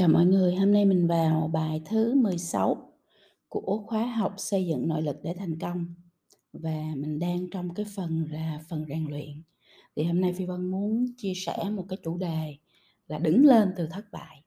Chào 0.00 0.08
mọi 0.08 0.26
người, 0.26 0.54
hôm 0.54 0.72
nay 0.72 0.84
mình 0.84 1.06
vào 1.06 1.50
bài 1.52 1.82
thứ 1.84 2.14
16 2.14 2.92
của 3.48 3.82
khóa 3.86 4.04
học 4.04 4.34
xây 4.36 4.66
dựng 4.66 4.88
nội 4.88 5.02
lực 5.02 5.16
để 5.22 5.34
thành 5.38 5.58
công 5.58 5.94
và 6.52 6.82
mình 6.96 7.18
đang 7.18 7.50
trong 7.50 7.74
cái 7.74 7.86
phần 7.96 8.26
là 8.30 8.60
phần 8.68 8.84
rèn 8.88 9.06
luyện. 9.10 9.42
Thì 9.96 10.04
hôm 10.04 10.20
nay 10.20 10.32
Phi 10.32 10.44
Vân 10.44 10.70
muốn 10.70 11.06
chia 11.16 11.32
sẻ 11.36 11.56
một 11.70 11.84
cái 11.88 11.98
chủ 12.04 12.18
đề 12.18 12.56
là 13.08 13.18
đứng 13.18 13.44
lên 13.44 13.72
từ 13.76 13.86
thất 13.86 14.04
bại. 14.12 14.42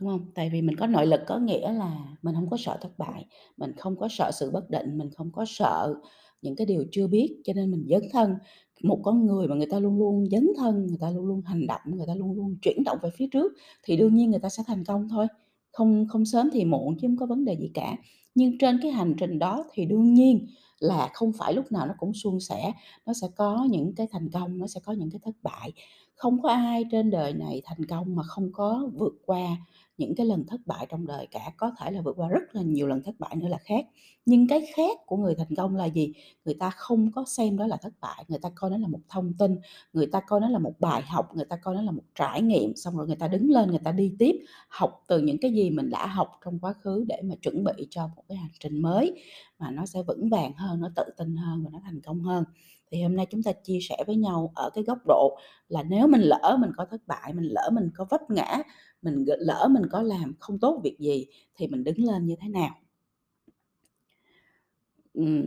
Đúng 0.00 0.08
không? 0.08 0.30
Tại 0.34 0.50
vì 0.50 0.62
mình 0.62 0.76
có 0.76 0.86
nội 0.86 1.06
lực 1.06 1.20
có 1.26 1.38
nghĩa 1.38 1.72
là 1.72 2.16
mình 2.22 2.34
không 2.34 2.50
có 2.50 2.56
sợ 2.56 2.78
thất 2.80 2.98
bại, 2.98 3.26
mình 3.56 3.72
không 3.76 3.96
có 3.96 4.08
sợ 4.10 4.30
sự 4.34 4.50
bất 4.50 4.70
định, 4.70 4.98
mình 4.98 5.10
không 5.10 5.32
có 5.32 5.44
sợ 5.48 5.94
những 6.42 6.56
cái 6.56 6.66
điều 6.66 6.84
chưa 6.92 7.06
biết, 7.06 7.40
cho 7.44 7.52
nên 7.52 7.70
mình 7.70 7.86
dấn 7.90 8.02
thân. 8.12 8.34
Một 8.82 9.00
con 9.02 9.26
người 9.26 9.48
mà 9.48 9.56
người 9.56 9.66
ta 9.70 9.78
luôn 9.78 9.98
luôn 9.98 10.26
dấn 10.30 10.48
thân, 10.56 10.86
người 10.86 10.98
ta 11.00 11.10
luôn 11.10 11.26
luôn 11.26 11.40
hành 11.42 11.66
động, 11.66 11.80
người 11.86 12.06
ta 12.06 12.14
luôn 12.14 12.32
luôn 12.36 12.56
chuyển 12.62 12.84
động 12.84 12.98
về 13.02 13.10
phía 13.16 13.26
trước 13.32 13.52
thì 13.84 13.96
đương 13.96 14.14
nhiên 14.16 14.30
người 14.30 14.40
ta 14.40 14.48
sẽ 14.48 14.62
thành 14.66 14.84
công 14.84 15.08
thôi, 15.08 15.26
không 15.72 16.06
không 16.08 16.24
sớm 16.24 16.48
thì 16.52 16.64
muộn 16.64 16.96
chứ 17.00 17.08
không 17.08 17.16
có 17.16 17.26
vấn 17.26 17.44
đề 17.44 17.56
gì 17.56 17.70
cả. 17.74 17.96
Nhưng 18.34 18.58
trên 18.58 18.78
cái 18.82 18.90
hành 18.92 19.14
trình 19.18 19.38
đó 19.38 19.64
thì 19.72 19.84
đương 19.86 20.14
nhiên 20.14 20.46
là 20.80 21.10
không 21.14 21.32
phải 21.32 21.54
lúc 21.54 21.72
nào 21.72 21.86
nó 21.86 21.94
cũng 21.98 22.12
suôn 22.14 22.40
sẻ, 22.40 22.72
nó 23.06 23.12
sẽ 23.12 23.28
có 23.36 23.66
những 23.70 23.94
cái 23.94 24.06
thành 24.12 24.30
công, 24.30 24.58
nó 24.58 24.66
sẽ 24.66 24.80
có 24.84 24.92
những 24.92 25.10
cái 25.10 25.20
thất 25.24 25.34
bại. 25.42 25.72
Không 26.14 26.42
có 26.42 26.48
ai 26.48 26.84
trên 26.90 27.10
đời 27.10 27.32
này 27.32 27.62
thành 27.64 27.84
công 27.86 28.16
mà 28.16 28.22
không 28.22 28.50
có 28.52 28.90
vượt 28.94 29.12
qua 29.26 29.56
những 29.98 30.14
cái 30.14 30.26
lần 30.26 30.46
thất 30.46 30.60
bại 30.66 30.86
trong 30.88 31.06
đời 31.06 31.26
cả, 31.30 31.52
có 31.56 31.72
thể 31.80 31.90
là 31.90 32.00
vượt 32.00 32.14
qua 32.16 32.28
rất 32.28 32.42
là 32.52 32.62
nhiều 32.62 32.86
lần 32.86 33.02
thất 33.02 33.14
bại 33.18 33.36
nữa 33.36 33.48
là 33.48 33.58
khác. 33.58 33.86
Nhưng 34.26 34.48
cái 34.48 34.60
khác 34.76 34.98
của 35.06 35.16
người 35.16 35.34
thành 35.34 35.54
công 35.56 35.76
là 35.76 35.84
gì? 35.84 36.12
Người 36.44 36.54
ta 36.54 36.70
không 36.70 37.12
có 37.12 37.24
xem 37.26 37.56
đó 37.56 37.66
là 37.66 37.76
thất 37.76 37.92
bại, 38.00 38.24
người 38.28 38.38
ta 38.38 38.50
coi 38.54 38.70
nó 38.70 38.76
là 38.76 38.88
một 38.88 39.00
thông 39.08 39.32
tin, 39.38 39.56
người 39.92 40.06
ta 40.06 40.20
coi 40.28 40.40
nó 40.40 40.48
là 40.48 40.58
một 40.58 40.72
bài 40.80 41.02
học, 41.02 41.34
người 41.34 41.44
ta 41.44 41.56
coi 41.56 41.74
nó 41.74 41.82
là 41.82 41.90
một 41.90 42.02
trải 42.14 42.42
nghiệm, 42.42 42.76
xong 42.76 42.96
rồi 42.96 43.06
người 43.06 43.16
ta 43.16 43.28
đứng 43.28 43.50
lên, 43.50 43.70
người 43.70 43.80
ta 43.84 43.92
đi 43.92 44.12
tiếp, 44.18 44.36
học 44.68 45.04
từ 45.08 45.18
những 45.18 45.38
cái 45.40 45.52
gì 45.52 45.70
mình 45.70 45.90
đã 45.90 46.06
học 46.06 46.30
trong 46.44 46.58
quá 46.58 46.72
khứ 46.72 47.04
để 47.08 47.20
mà 47.24 47.34
chuẩn 47.42 47.64
bị 47.64 47.86
cho 47.90 48.06
một 48.16 48.22
cái 48.28 48.38
hành 48.38 48.50
trình 48.60 48.82
mới 48.82 49.22
mà 49.58 49.70
nó 49.70 49.86
sẽ 49.86 50.02
vững 50.02 50.28
vàng 50.28 50.52
hơn, 50.52 50.80
nó 50.80 50.90
tự 50.96 51.04
tin 51.16 51.36
hơn 51.36 51.64
và 51.64 51.70
nó 51.72 51.80
thành 51.84 52.00
công 52.00 52.20
hơn. 52.20 52.44
Thì 52.90 53.02
hôm 53.02 53.16
nay 53.16 53.26
chúng 53.30 53.42
ta 53.42 53.52
chia 53.52 53.78
sẻ 53.88 53.96
với 54.06 54.16
nhau 54.16 54.52
ở 54.54 54.70
cái 54.74 54.84
góc 54.84 54.98
độ 55.06 55.38
là 55.68 55.82
nếu 55.82 56.06
mình 56.06 56.20
lỡ 56.20 56.56
mình 56.60 56.70
có 56.76 56.86
thất 56.90 57.06
bại, 57.06 57.32
mình 57.32 57.44
lỡ 57.44 57.70
mình 57.72 57.90
có 57.94 58.06
vấp 58.10 58.30
ngã, 58.30 58.62
mình 59.02 59.24
lỡ 59.26 59.68
mình 59.70 59.82
có 59.90 60.02
làm 60.02 60.34
không 60.38 60.58
tốt 60.58 60.80
việc 60.84 60.96
gì 60.98 61.26
thì 61.56 61.66
mình 61.66 61.84
đứng 61.84 62.04
lên 62.04 62.26
như 62.26 62.34
thế 62.40 62.48
nào? 62.48 62.74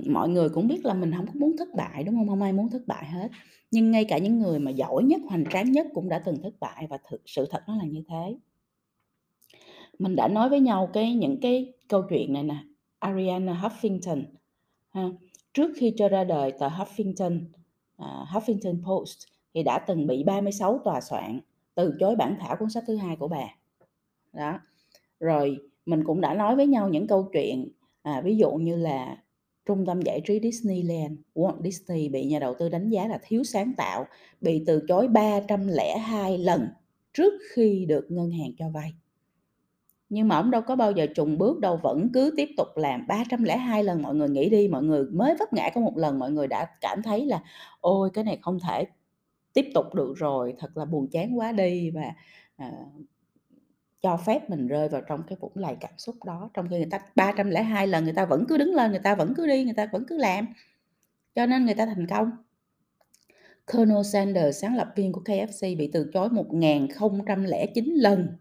Mọi 0.06 0.30
người 0.30 0.50
cũng 0.50 0.68
biết 0.68 0.86
là 0.86 0.94
mình 0.94 1.12
không 1.18 1.28
có 1.28 1.34
muốn 1.36 1.56
thất 1.58 1.68
bại, 1.76 2.04
đúng 2.04 2.16
không 2.16 2.28
không 2.28 2.42
ai 2.42 2.54
muốn 2.54 2.70
thất 2.70 2.88
bại 2.88 3.06
hết, 3.06 3.30
nhưng 3.72 3.92
ngay 3.92 4.06
cả 4.06 4.18
những 4.18 4.40
người 4.40 4.60
mà 4.60 4.72
giỏi 4.72 5.04
nhất, 5.04 5.22
hoành 5.30 5.44
tráng 5.50 5.72
nhất 5.72 5.88
cũng 5.94 6.10
đã 6.10 6.20
từng 6.20 6.42
thất 6.44 6.54
bại 6.60 6.88
và 6.90 6.98
thực 7.10 7.22
sự 7.26 7.46
thật 7.50 7.64
nó 7.68 7.76
là 7.76 7.86
như 7.86 8.04
thế. 8.08 8.38
Mình 10.00 10.16
đã 10.16 10.28
nói 10.28 10.50
với 10.50 10.60
nhau 10.60 10.90
cái 10.94 11.14
những 11.14 11.38
cái 11.42 11.74
câu 11.88 12.04
chuyện 12.10 12.34
này 12.34 12.44
nè, 12.44 12.58
Ariana 13.00 13.54
Huffington 13.54 14.24
ha, 14.90 15.04
trước 15.54 15.72
khi 15.76 15.94
cho 15.98 16.10
ra 16.10 16.24
đời 16.24 16.52
tờ 16.52 16.68
Huffington, 16.68 17.42
uh, 18.02 18.28
Huffington 18.30 18.84
Post 18.84 19.18
thì 19.54 19.64
đã 19.64 19.80
từng 19.80 20.08
bị 20.08 20.24
36 20.24 20.82
tòa 20.86 21.02
soạn 21.02 21.40
từ 21.76 21.96
chối 22.00 22.16
bản 22.16 22.38
thảo 22.40 22.56
cuốn 22.60 22.70
sách 22.70 22.84
thứ 22.88 22.96
hai 22.96 23.16
của 23.16 23.28
bà. 23.28 23.56
Đó, 24.34 24.60
rồi 25.20 25.58
mình 25.86 26.04
cũng 26.04 26.22
đã 26.22 26.34
nói 26.34 26.56
với 26.56 26.68
nhau 26.68 26.90
những 26.90 27.08
câu 27.08 27.30
chuyện, 27.34 27.70
à, 28.02 28.22
ví 28.22 28.38
dụ 28.38 28.52
như 28.52 28.76
là 28.76 29.18
trung 29.66 29.86
tâm 29.86 30.02
giải 30.02 30.22
trí 30.26 30.40
Disneyland, 30.40 31.20
Walt 31.36 31.64
Disney 31.64 32.10
bị 32.10 32.26
nhà 32.26 32.40
đầu 32.40 32.54
tư 32.60 32.70
đánh 32.70 32.90
giá 32.90 33.08
là 33.08 33.20
thiếu 33.24 33.44
sáng 33.44 33.74
tạo, 33.78 34.06
bị 34.42 34.64
từ 34.68 34.86
chối 34.88 35.08
302 35.08 36.38
lần 36.38 36.68
trước 37.14 37.34
khi 37.54 37.86
được 37.86 38.06
ngân 38.10 38.32
hàng 38.32 38.52
cho 38.58 38.70
vay. 38.70 38.94
Nhưng 40.10 40.28
mà 40.28 40.36
ông 40.36 40.52
đâu 40.52 40.62
có 40.62 40.76
bao 40.76 40.92
giờ 40.92 41.08
trùng 41.16 41.38
bước 41.38 41.60
đâu, 41.60 41.78
vẫn 41.78 42.10
cứ 42.14 42.34
tiếp 42.38 42.50
tục 42.58 42.68
làm 42.76 43.08
302 43.08 43.84
lần. 43.84 44.02
Mọi 44.02 44.16
người 44.16 44.30
nghĩ 44.30 44.50
đi, 44.50 44.68
mọi 44.68 44.84
người 44.84 45.04
mới 45.06 45.36
vấp 45.40 45.54
ngã 45.54 45.70
có 45.76 45.82
một 45.82 45.98
lần 45.98 46.20
mọi 46.20 46.32
người 46.32 46.48
đã 46.48 46.68
cảm 46.82 47.04
thấy 47.04 47.26
là 47.26 47.44
"Ôi, 47.82 48.10
cái 48.14 48.24
này 48.24 48.40
không 48.42 48.60
thể 48.70 48.86
tiếp 49.54 49.66
tục 49.74 49.96
được 49.96 50.14
rồi, 50.18 50.54
thật 50.60 50.78
là 50.78 50.86
buồn 50.86 51.08
chán 51.12 51.38
quá 51.40 51.52
đi" 51.52 51.92
và, 51.92 52.14
à, 52.58 52.72
cho 54.02 54.18
phép 54.18 54.50
mình 54.50 54.68
rơi 54.68 54.90
vào 54.90 55.02
trong 55.08 55.24
cái 55.28 55.38
vũng 55.42 55.52
lầy 55.56 55.76
cảm 55.80 55.92
xúc 55.98 56.16
đó, 56.26 56.50
trong 56.54 56.68
khi 56.70 56.78
người 56.78 56.88
ta 56.92 57.00
302 57.16 57.88
lần 57.88 58.04
người 58.04 58.14
ta 58.14 58.26
vẫn 58.26 58.46
cứ 58.50 58.58
đứng 58.58 58.76
lên, 58.76 58.92
người 58.92 59.00
ta 59.00 59.16
vẫn 59.16 59.34
cứ 59.38 59.48
đi, 59.48 59.64
người 59.64 59.74
ta 59.74 59.90
vẫn 59.92 60.04
cứ 60.08 60.18
làm, 60.18 60.48
cho 61.36 61.46
nên 61.46 61.66
người 61.66 61.76
ta 61.76 61.86
thành 61.86 62.08
công. 62.08 62.32
Colonel 63.74 64.04
Sanders, 64.04 64.62
sáng 64.62 64.76
lập 64.76 64.94
viên 64.96 65.12
của 65.12 65.22
KFC 65.26 65.78
bị 65.78 65.90
từ 65.94 66.10
chối 66.14 66.30
1009 66.30 67.86
lần 67.96 68.38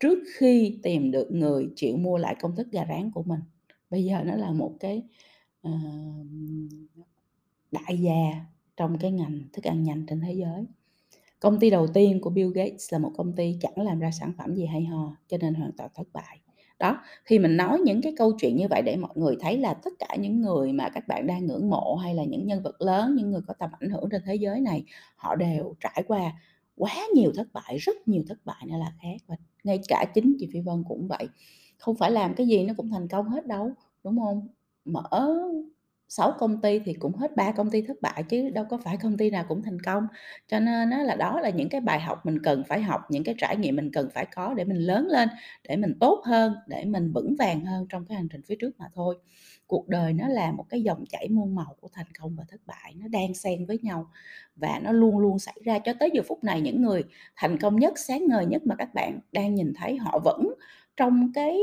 trước 0.00 0.18
khi 0.36 0.78
tìm 0.82 1.10
được 1.10 1.30
người 1.30 1.68
chịu 1.76 1.96
mua 1.96 2.18
lại 2.18 2.36
công 2.40 2.56
thức 2.56 2.68
gà 2.72 2.84
rán 2.88 3.10
của 3.10 3.22
mình. 3.22 3.40
Bây 3.90 4.04
giờ 4.04 4.22
nó 4.24 4.36
là 4.36 4.52
một 4.52 4.72
cái, 4.80 5.02
uh, 5.68 5.74
đại 7.70 7.98
gia 7.98 8.46
trong 8.76 8.98
cái 8.98 9.10
ngành 9.10 9.40
thức 9.52 9.64
ăn 9.64 9.84
nhanh 9.84 10.06
trên 10.06 10.20
thế 10.20 10.32
giới. 10.32 10.64
Công 11.40 11.58
ty 11.58 11.70
đầu 11.70 11.86
tiên 11.86 12.20
của 12.20 12.30
Bill 12.30 12.52
Gates 12.54 12.92
là 12.92 12.98
một 12.98 13.12
công 13.16 13.32
ty 13.32 13.56
chẳng 13.60 13.76
làm 13.76 13.98
ra 13.98 14.10
sản 14.10 14.32
phẩm 14.38 14.54
gì 14.54 14.66
hay 14.66 14.84
ho, 14.84 15.16
cho 15.28 15.36
nên 15.40 15.54
hoàn 15.54 15.72
toàn 15.72 15.90
thất 15.94 16.08
bại. 16.12 16.38
Đó, 16.78 17.00
khi 17.24 17.38
mình 17.38 17.56
nói 17.56 17.78
những 17.84 18.02
cái 18.02 18.14
câu 18.16 18.32
chuyện 18.40 18.56
như 18.56 18.66
vậy 18.70 18.82
để 18.82 18.96
mọi 18.96 19.10
người 19.14 19.36
thấy 19.40 19.58
là 19.58 19.74
tất 19.74 19.90
cả 19.98 20.16
những 20.20 20.40
người 20.40 20.72
mà 20.72 20.88
các 20.88 21.08
bạn 21.08 21.26
đang 21.26 21.46
ngưỡng 21.46 21.70
mộ 21.70 21.96
hay 22.02 22.14
là 22.14 22.24
những 22.24 22.46
nhân 22.46 22.62
vật 22.62 22.80
lớn, 22.80 23.14
những 23.16 23.30
người 23.30 23.40
có 23.46 23.54
tầm 23.54 23.70
ảnh 23.80 23.90
hưởng 23.90 24.08
trên 24.10 24.22
thế 24.24 24.34
giới 24.34 24.60
này, 24.60 24.84
họ 25.16 25.36
đều 25.36 25.74
trải 25.80 26.02
qua 26.06 26.32
quá 26.76 26.94
nhiều 27.14 27.32
thất 27.34 27.48
bại, 27.52 27.76
rất 27.78 28.08
nhiều 28.08 28.22
thất 28.28 28.38
bại 28.44 28.62
nữa 28.66 28.76
là 28.78 28.92
khác 29.02 29.16
và 29.26 29.36
ngay 29.68 29.80
cả 29.88 30.04
chính 30.14 30.36
chị 30.38 30.48
Phi 30.52 30.60
Vân 30.60 30.84
cũng 30.88 31.08
vậy. 31.08 31.28
Không 31.78 31.96
phải 31.96 32.10
làm 32.10 32.34
cái 32.34 32.46
gì 32.48 32.64
nó 32.64 32.74
cũng 32.76 32.90
thành 32.90 33.08
công 33.08 33.28
hết 33.28 33.46
đâu, 33.46 33.72
đúng 34.04 34.18
không? 34.18 34.48
Mở 34.84 35.02
6 36.08 36.32
công 36.38 36.60
ty 36.60 36.78
thì 36.78 36.94
cũng 36.94 37.16
hết 37.16 37.36
3 37.36 37.52
công 37.52 37.70
ty 37.70 37.82
thất 37.82 38.02
bại 38.02 38.22
chứ 38.28 38.50
đâu 38.50 38.64
có 38.70 38.78
phải 38.84 38.96
công 38.96 39.16
ty 39.16 39.30
nào 39.30 39.44
cũng 39.48 39.62
thành 39.62 39.80
công. 39.80 40.06
Cho 40.48 40.60
nên 40.60 40.90
á 40.90 41.02
là 41.02 41.16
đó 41.16 41.40
là 41.40 41.50
những 41.50 41.68
cái 41.68 41.80
bài 41.80 42.00
học 42.00 42.26
mình 42.26 42.38
cần 42.42 42.62
phải 42.68 42.82
học, 42.82 43.00
những 43.10 43.24
cái 43.24 43.34
trải 43.38 43.56
nghiệm 43.56 43.76
mình 43.76 43.90
cần 43.92 44.08
phải 44.14 44.26
có 44.34 44.54
để 44.54 44.64
mình 44.64 44.76
lớn 44.78 45.06
lên, 45.06 45.28
để 45.68 45.76
mình 45.76 45.94
tốt 46.00 46.22
hơn, 46.24 46.54
để 46.66 46.84
mình 46.84 47.12
vững 47.12 47.36
vàng 47.38 47.64
hơn 47.64 47.86
trong 47.88 48.04
cái 48.04 48.16
hành 48.16 48.28
trình 48.28 48.42
phía 48.42 48.54
trước 48.60 48.78
mà 48.78 48.86
thôi. 48.94 49.18
Cuộc 49.66 49.88
đời 49.88 50.12
nó 50.12 50.28
là 50.28 50.52
một 50.52 50.64
cái 50.68 50.82
dòng 50.82 51.04
chảy 51.08 51.28
muôn 51.28 51.54
màu 51.54 51.76
của 51.80 51.88
thành 51.92 52.06
công 52.20 52.36
và 52.36 52.44
thất 52.48 52.60
bại, 52.66 52.94
nó 52.96 53.08
đang 53.08 53.34
xen 53.34 53.66
với 53.66 53.78
nhau 53.82 54.10
và 54.56 54.80
nó 54.82 54.92
luôn 54.92 55.18
luôn 55.18 55.38
xảy 55.38 55.56
ra 55.64 55.78
cho 55.78 55.92
tới 56.00 56.10
giờ 56.14 56.22
phút 56.28 56.44
này 56.44 56.60
những 56.60 56.82
người 56.82 57.04
thành 57.36 57.58
công 57.58 57.76
nhất, 57.76 57.98
sáng 57.98 58.26
ngời 58.28 58.46
nhất 58.46 58.62
mà 58.66 58.74
các 58.78 58.94
bạn 58.94 59.20
đang 59.32 59.54
nhìn 59.54 59.72
thấy 59.76 59.96
họ 59.96 60.18
vẫn 60.24 60.54
trong 60.96 61.32
cái 61.34 61.58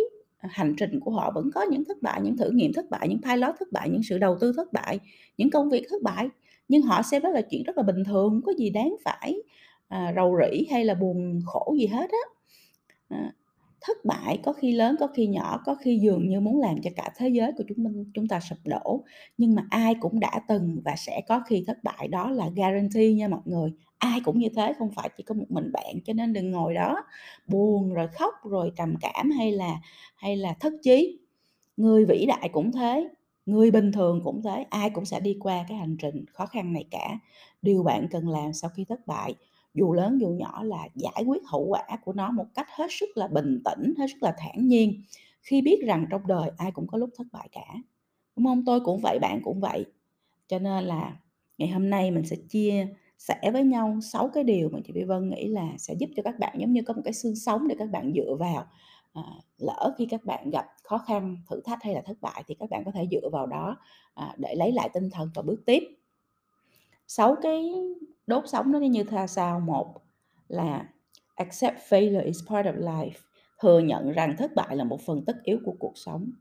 hành 0.49 0.75
trình 0.77 0.99
của 0.99 1.11
họ 1.11 1.31
vẫn 1.35 1.49
có 1.55 1.61
những 1.61 1.83
thất 1.85 2.01
bại, 2.01 2.21
những 2.23 2.37
thử 2.37 2.49
nghiệm 2.49 2.73
thất 2.73 2.89
bại, 2.89 3.07
những 3.09 3.21
pilot 3.21 3.55
thất 3.59 3.71
bại, 3.71 3.89
những 3.89 4.03
sự 4.03 4.17
đầu 4.17 4.37
tư 4.41 4.53
thất 4.55 4.73
bại, 4.73 4.99
những 5.37 5.49
công 5.49 5.69
việc 5.69 5.85
thất 5.89 6.01
bại, 6.01 6.29
nhưng 6.67 6.81
họ 6.81 7.01
xem 7.01 7.21
đó 7.21 7.29
là 7.29 7.41
chuyện 7.41 7.63
rất 7.63 7.77
là 7.77 7.83
bình 7.83 8.03
thường, 8.03 8.29
không 8.29 8.41
có 8.41 8.53
gì 8.57 8.69
đáng 8.69 8.95
phải, 9.03 9.35
à, 9.87 10.13
rầu 10.15 10.37
rĩ 10.41 10.65
hay 10.71 10.85
là 10.85 10.93
buồn 10.93 11.39
khổ 11.45 11.75
gì 11.79 11.87
hết 11.87 12.09
á. 12.11 12.25
À, 13.09 13.33
thất 13.81 14.05
bại 14.05 14.39
có 14.43 14.53
khi 14.53 14.71
lớn, 14.71 14.95
có 14.99 15.07
khi 15.07 15.27
nhỏ, 15.27 15.61
có 15.65 15.75
khi 15.75 15.99
dường 15.99 16.29
như 16.29 16.39
muốn 16.39 16.61
làm 16.61 16.81
cho 16.83 16.89
cả 16.95 17.09
thế 17.17 17.29
giới 17.29 17.51
của 17.57 17.63
chúng 17.67 17.83
mình 17.83 18.11
chúng 18.13 18.27
ta 18.27 18.39
sụp 18.39 18.57
đổ, 18.65 19.03
nhưng 19.37 19.55
mà 19.55 19.65
ai 19.69 19.95
cũng 19.99 20.19
đã 20.19 20.41
từng 20.47 20.81
và 20.85 20.95
sẽ 20.97 21.21
có 21.27 21.41
khi 21.47 21.63
thất 21.67 21.83
bại, 21.83 22.07
đó 22.07 22.29
là 22.31 22.49
guarantee 22.55 23.13
nha 23.13 23.27
mọi 23.27 23.41
người. 23.45 23.73
Ai 24.05 24.21
cũng 24.21 24.39
như 24.39 24.49
thế, 24.55 24.73
không 24.79 24.91
phải 24.91 25.09
chỉ 25.17 25.23
có 25.23 25.35
một 25.35 25.45
mình 25.49 25.71
bạn, 25.71 25.95
cho 26.05 26.13
nên 26.13 26.33
đừng 26.33 26.51
ngồi 26.51 26.73
đó 26.73 27.03
buồn 27.47 27.93
rồi 27.93 28.07
khóc 28.07 28.33
rồi 28.43 28.71
trầm 28.75 28.95
cảm 29.01 29.31
hay 29.31 29.51
là 29.51 29.79
hay 30.15 30.37
là 30.37 30.53
thất 30.59 30.73
chí. 30.83 31.19
Người 31.77 32.05
vĩ 32.05 32.25
đại 32.27 32.49
cũng 32.53 32.71
thế, 32.71 33.09
người 33.45 33.71
bình 33.71 33.91
thường 33.91 34.21
cũng 34.23 34.41
thế, 34.43 34.65
ai 34.69 34.89
cũng 34.89 35.05
sẽ 35.05 35.19
đi 35.19 35.37
qua 35.39 35.65
cái 35.69 35.77
hành 35.77 35.97
trình 35.99 36.25
khó 36.33 36.45
khăn 36.45 36.73
này 36.73 36.85
cả. 36.91 37.19
Điều 37.61 37.83
bạn 37.83 38.07
cần 38.11 38.29
làm 38.29 38.53
sau 38.53 38.69
khi 38.75 38.85
thất 38.85 39.07
bại, 39.07 39.35
dù 39.73 39.93
lớn 39.93 40.17
dù 40.21 40.29
nhỏ 40.29 40.63
là 40.63 40.87
giải 40.95 41.23
quyết 41.27 41.41
hậu 41.45 41.65
quả 41.65 41.83
của 42.05 42.13
nó 42.13 42.31
một 42.31 42.45
cách 42.55 42.67
hết 42.69 42.87
sức 42.89 43.09
là 43.15 43.27
bình 43.27 43.61
tĩnh, 43.65 43.93
hết 43.97 44.05
sức 44.13 44.23
là 44.23 44.35
thản 44.37 44.67
nhiên, 44.67 45.01
khi 45.41 45.61
biết 45.61 45.79
rằng 45.85 46.05
trong 46.09 46.27
đời 46.27 46.51
ai 46.57 46.71
cũng 46.71 46.87
có 46.87 46.97
lúc 46.97 47.09
thất 47.17 47.27
bại 47.31 47.49
cả, 47.51 47.65
đúng 48.35 48.45
không 48.45 48.63
Tôi 48.65 48.79
cũng 48.79 49.01
vậy, 49.03 49.19
bạn 49.21 49.41
cũng 49.43 49.59
vậy. 49.59 49.85
Cho 50.47 50.59
nên 50.59 50.83
là 50.83 51.17
ngày 51.57 51.69
hôm 51.69 51.89
nay 51.89 52.11
mình 52.11 52.25
sẽ 52.25 52.35
chia 52.49 52.87
sẻ 53.17 53.51
với 53.53 53.63
nhau 53.63 53.99
sáu 54.01 54.29
cái 54.33 54.43
điều 54.43 54.69
mà 54.69 54.79
chị 54.85 54.93
Vy 54.93 55.03
Vân 55.03 55.29
nghĩ 55.29 55.47
là 55.47 55.69
sẽ 55.77 55.93
giúp 55.93 56.09
cho 56.15 56.23
các 56.23 56.39
bạn 56.39 56.55
giống 56.59 56.73
như 56.73 56.81
có 56.81 56.93
một 56.93 57.01
cái 57.05 57.13
xương 57.13 57.35
sống 57.35 57.67
để 57.67 57.75
các 57.79 57.89
bạn 57.91 58.13
dựa 58.15 58.35
vào. 58.39 58.65
À, 59.13 59.23
lỡ 59.57 59.93
khi 59.97 60.05
các 60.05 60.25
bạn 60.25 60.49
gặp 60.49 60.65
khó 60.83 60.97
khăn, 60.97 61.37
thử 61.49 61.61
thách 61.61 61.83
hay 61.83 61.93
là 61.93 62.01
thất 62.01 62.17
bại 62.21 62.43
thì 62.47 62.55
các 62.59 62.69
bạn 62.69 62.83
có 62.85 62.91
thể 62.91 63.07
dựa 63.11 63.29
vào 63.31 63.45
đó, 63.45 63.77
à, 64.13 64.35
để 64.37 64.55
lấy 64.55 64.71
lại 64.71 64.89
tinh 64.93 65.09
thần 65.09 65.29
và 65.35 65.41
bước 65.41 65.65
tiếp. 65.65 65.83
sáu 67.07 67.35
cái 67.41 67.73
đốt 68.27 68.43
sống 68.47 68.71
nó 68.71 68.79
như 68.79 69.03
thế 69.03 69.27
sao? 69.27 69.59
Một 69.59 69.93
là 70.47 70.89
accept 71.35 71.77
failure 71.89 72.25
is 72.25 72.39
part 72.49 72.67
of 72.67 72.79
life, 72.79 73.19
thừa 73.59 73.79
nhận 73.79 74.11
rằng 74.11 74.35
thất 74.37 74.55
bại 74.55 74.75
là 74.75 74.83
một 74.83 75.01
phần 75.01 75.25
tất 75.25 75.43
yếu 75.43 75.59
của 75.65 75.75
cuộc 75.79 75.97
sống. 75.97 76.31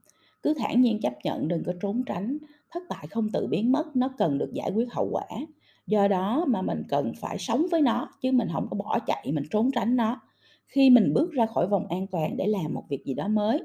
Cứ 0.42 0.54
thản 0.58 0.80
nhiên 0.80 1.00
chấp 1.00 1.14
nhận, 1.24 1.48
đừng 1.48 1.64
có 1.64 1.72
trốn 1.80 2.02
tránh. 2.06 2.38
Thất 2.70 2.82
bại 2.88 3.06
không 3.10 3.28
tự 3.32 3.46
biến 3.46 3.72
mất, 3.72 3.96
nó 3.96 4.10
cần 4.18 4.38
được 4.38 4.50
giải 4.52 4.70
quyết 4.74 4.92
hậu 4.92 5.08
quả. 5.10 5.26
Do 5.86 6.08
đó 6.08 6.44
mà 6.48 6.62
mình 6.62 6.82
cần 6.88 7.12
phải 7.20 7.38
sống 7.38 7.66
với 7.70 7.82
nó 7.82 8.10
chứ 8.22 8.32
mình 8.32 8.48
không 8.52 8.66
có 8.70 8.76
bỏ 8.76 8.98
chạy, 9.06 9.30
mình 9.32 9.44
trốn 9.50 9.70
tránh 9.74 9.96
nó. 9.96 10.20
khi 10.68 10.90
mình 10.90 11.12
bước 11.14 11.32
ra 11.32 11.46
khỏi 11.46 11.66
vòng 11.68 11.86
an 11.90 12.06
toàn 12.06 12.36
để 12.36 12.46
làm 12.46 12.74
một 12.74 12.84
việc 12.88 13.04
gì 13.04 13.14
đó 13.14 13.28
mới, 13.28 13.62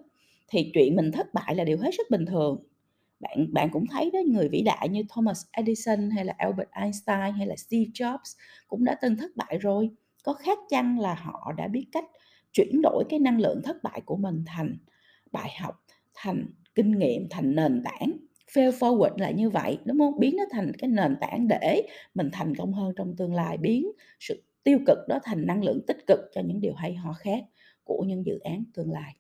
thì 0.49 0.71
chuyện 0.73 0.95
mình 0.95 1.11
thất 1.11 1.33
bại 1.33 1.55
là 1.55 1.63
điều 1.63 1.77
hết 1.77 1.91
sức 1.97 2.07
bình 2.11 2.25
thường. 2.25 2.63
Bạn 3.19 3.47
bạn 3.53 3.69
cũng 3.71 3.85
thấy 3.91 4.11
đó, 4.13 4.19
người 4.27 4.49
vĩ 4.49 4.61
đại 4.61 4.89
như 4.89 5.03
Thomas 5.09 5.45
Edison 5.51 6.09
hay 6.11 6.25
là 6.25 6.33
Albert 6.37 6.69
Einstein 6.71 7.33
hay 7.37 7.47
là 7.47 7.55
Steve 7.55 7.91
Jobs 7.93 8.37
cũng 8.67 8.83
đã 8.85 8.95
từng 9.01 9.17
thất 9.17 9.31
bại 9.35 9.57
rồi. 9.61 9.89
Có 10.23 10.33
khác 10.33 10.59
chăng 10.69 10.99
là 10.99 11.13
họ 11.15 11.53
đã 11.57 11.67
biết 11.67 11.85
cách 11.91 12.05
chuyển 12.53 12.81
đổi 12.83 13.03
cái 13.09 13.19
năng 13.19 13.39
lượng 13.41 13.61
thất 13.63 13.83
bại 13.83 14.01
của 14.05 14.15
mình 14.17 14.43
thành 14.47 14.77
bài 15.31 15.51
học, 15.61 15.75
thành 16.15 16.45
kinh 16.75 16.91
nghiệm, 16.99 17.27
thành 17.29 17.55
nền 17.55 17.83
tảng. 17.83 18.11
Fail 18.53 18.71
forward 18.71 19.17
là 19.17 19.31
như 19.31 19.49
vậy, 19.49 19.77
đúng 19.85 19.97
không? 19.97 20.19
Biến 20.19 20.35
nó 20.37 20.43
thành 20.51 20.71
cái 20.77 20.89
nền 20.89 21.15
tảng 21.21 21.47
để 21.47 21.87
mình 22.13 22.29
thành 22.33 22.55
công 22.55 22.73
hơn 22.73 22.93
trong 22.95 23.15
tương 23.15 23.33
lai, 23.33 23.57
biến 23.57 23.91
sự 24.19 24.43
tiêu 24.63 24.79
cực 24.87 24.97
đó 25.07 25.19
thành 25.23 25.47
năng 25.47 25.63
lượng 25.63 25.81
tích 25.87 26.07
cực 26.07 26.19
cho 26.33 26.41
những 26.41 26.61
điều 26.61 26.73
hay 26.73 26.93
ho 26.93 27.13
khác 27.13 27.43
của 27.83 28.03
những 28.07 28.25
dự 28.25 28.39
án 28.39 28.63
tương 28.73 28.91
lai. 28.91 29.15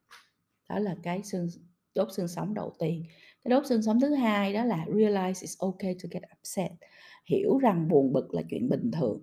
Đó 0.69 0.79
là 0.79 0.95
cái 1.03 1.23
xương 1.23 1.47
đốt 1.95 2.07
xương 2.13 2.27
sống 2.27 2.53
đầu 2.53 2.73
tiên. 2.79 3.03
Cái 3.43 3.49
đốt 3.49 3.65
xương 3.65 3.81
sống 3.81 3.99
thứ 3.99 4.13
hai 4.13 4.53
đó 4.53 4.65
là 4.65 4.85
realize 4.87 5.31
it's 5.31 5.55
okay 5.71 5.95
to 6.03 6.09
get 6.11 6.23
upset. 6.39 6.71
Hiểu 7.25 7.57
rằng 7.57 7.87
buồn 7.87 8.13
bực 8.13 8.33
là 8.33 8.41
chuyện 8.49 8.69
bình 8.69 8.91
thường. 8.91 9.21